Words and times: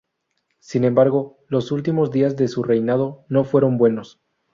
Sin 0.57 0.83
embargo, 0.83 1.37
los 1.47 1.71
últimos 1.71 2.09
días 2.09 2.35
de 2.35 2.47
su 2.47 2.63
reinado 2.63 3.23
no 3.29 3.43
fueron 3.43 3.77
buenos. 3.77 4.19